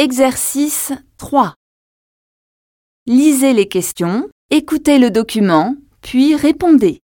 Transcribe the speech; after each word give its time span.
Exercice 0.00 0.92
3. 1.16 1.54
Lisez 3.08 3.52
les 3.52 3.66
questions, 3.66 4.28
écoutez 4.48 5.00
le 5.00 5.10
document, 5.10 5.74
puis 6.02 6.36
répondez. 6.36 7.00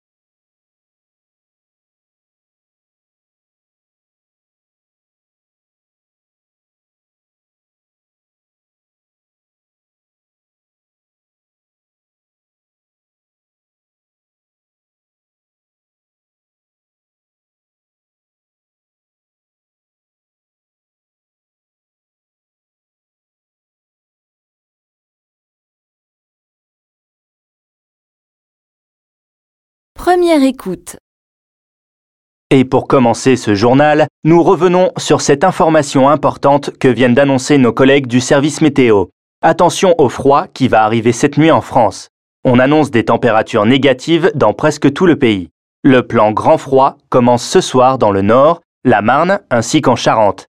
Première 30.04 30.42
écoute. 30.42 30.96
Et 32.50 32.64
pour 32.64 32.88
commencer 32.88 33.36
ce 33.36 33.54
journal, 33.54 34.08
nous 34.24 34.42
revenons 34.42 34.90
sur 34.96 35.20
cette 35.20 35.44
information 35.44 36.08
importante 36.08 36.76
que 36.76 36.88
viennent 36.88 37.14
d'annoncer 37.14 37.56
nos 37.56 37.72
collègues 37.72 38.08
du 38.08 38.20
service 38.20 38.62
météo. 38.62 39.04
Attention 39.42 39.94
au 39.98 40.08
froid 40.08 40.48
qui 40.52 40.66
va 40.66 40.82
arriver 40.82 41.12
cette 41.12 41.38
nuit 41.38 41.52
en 41.52 41.60
France. 41.60 42.08
On 42.44 42.58
annonce 42.58 42.90
des 42.90 43.04
températures 43.04 43.64
négatives 43.64 44.32
dans 44.34 44.54
presque 44.54 44.92
tout 44.92 45.06
le 45.06 45.14
pays. 45.14 45.50
Le 45.84 46.04
plan 46.04 46.32
grand 46.32 46.58
froid 46.58 46.98
commence 47.08 47.44
ce 47.44 47.60
soir 47.60 47.96
dans 47.96 48.10
le 48.10 48.22
nord, 48.22 48.60
la 48.84 49.02
Marne 49.02 49.38
ainsi 49.50 49.82
qu'en 49.82 49.94
Charente. 49.94 50.46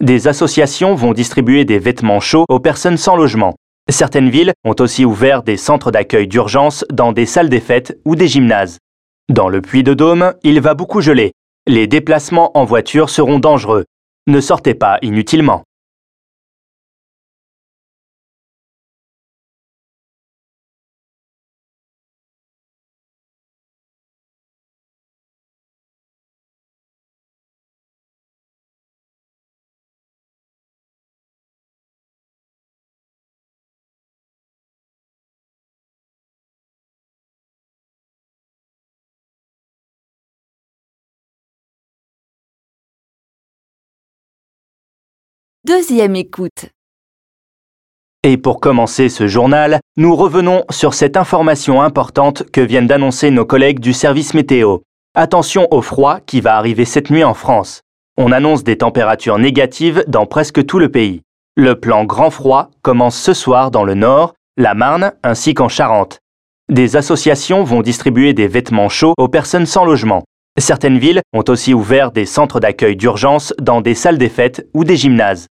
Des 0.00 0.26
associations 0.26 0.96
vont 0.96 1.12
distribuer 1.12 1.64
des 1.64 1.78
vêtements 1.78 2.18
chauds 2.18 2.44
aux 2.48 2.58
personnes 2.58 2.96
sans 2.96 3.14
logement. 3.14 3.54
Certaines 3.88 4.30
villes 4.30 4.52
ont 4.64 4.74
aussi 4.80 5.04
ouvert 5.04 5.44
des 5.44 5.56
centres 5.56 5.92
d'accueil 5.92 6.26
d'urgence 6.26 6.84
dans 6.92 7.12
des 7.12 7.24
salles 7.24 7.48
des 7.48 7.60
fêtes 7.60 8.00
ou 8.04 8.16
des 8.16 8.26
gymnases. 8.26 8.78
Dans 9.28 9.48
le 9.48 9.60
puits 9.60 9.82
de 9.82 9.92
Dôme, 9.92 10.34
il 10.44 10.60
va 10.60 10.74
beaucoup 10.74 11.00
geler. 11.00 11.32
Les 11.66 11.88
déplacements 11.88 12.56
en 12.56 12.64
voiture 12.64 13.10
seront 13.10 13.40
dangereux. 13.40 13.84
Ne 14.28 14.40
sortez 14.40 14.74
pas 14.74 14.98
inutilement. 15.02 15.64
Deuxième 45.66 46.14
écoute. 46.14 46.66
Et 48.22 48.36
pour 48.36 48.60
commencer 48.60 49.08
ce 49.08 49.26
journal, 49.26 49.80
nous 49.96 50.14
revenons 50.14 50.62
sur 50.70 50.94
cette 50.94 51.16
information 51.16 51.82
importante 51.82 52.48
que 52.52 52.60
viennent 52.60 52.86
d'annoncer 52.86 53.32
nos 53.32 53.44
collègues 53.44 53.80
du 53.80 53.92
service 53.92 54.32
météo. 54.32 54.78
Attention 55.16 55.66
au 55.72 55.82
froid 55.82 56.20
qui 56.24 56.40
va 56.40 56.54
arriver 56.54 56.84
cette 56.84 57.10
nuit 57.10 57.24
en 57.24 57.34
France. 57.34 57.80
On 58.16 58.30
annonce 58.30 58.62
des 58.62 58.78
températures 58.78 59.40
négatives 59.40 60.04
dans 60.06 60.24
presque 60.24 60.64
tout 60.64 60.78
le 60.78 60.88
pays. 60.88 61.22
Le 61.56 61.74
plan 61.74 62.04
grand 62.04 62.30
froid 62.30 62.70
commence 62.82 63.18
ce 63.20 63.34
soir 63.34 63.72
dans 63.72 63.82
le 63.82 63.94
nord, 63.94 64.34
la 64.56 64.74
Marne 64.74 65.14
ainsi 65.24 65.52
qu'en 65.52 65.68
Charente. 65.68 66.20
Des 66.68 66.94
associations 66.94 67.64
vont 67.64 67.82
distribuer 67.82 68.34
des 68.34 68.46
vêtements 68.46 68.88
chauds 68.88 69.14
aux 69.18 69.26
personnes 69.26 69.66
sans 69.66 69.84
logement. 69.84 70.22
Certaines 70.58 70.98
villes 70.98 71.22
ont 71.32 71.44
aussi 71.48 71.74
ouvert 71.74 72.12
des 72.12 72.24
centres 72.24 72.60
d'accueil 72.60 72.94
d'urgence 72.94 73.52
dans 73.60 73.80
des 73.80 73.96
salles 73.96 74.16
des 74.16 74.28
fêtes 74.28 74.68
ou 74.72 74.84
des 74.84 74.96
gymnases. 74.96 75.48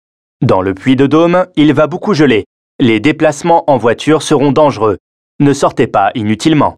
Dans 0.43 0.63
le 0.63 0.73
puits 0.73 0.97
de 0.97 1.07
Dôme, 1.07 1.47
il 1.57 1.75
va 1.75 1.87
beaucoup 1.87 2.15
geler. 2.15 2.47
Les 2.79 2.99
déplacements 2.99 3.71
en 3.71 3.77
voiture 3.77 4.23
seront 4.23 4.53
dangereux. 4.53 4.97
Ne 5.39 5.53
sortez 5.53 5.87
pas 5.87 6.13
inutilement. 6.15 6.77